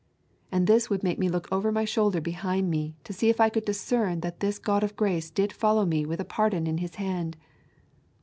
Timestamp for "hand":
6.95-7.37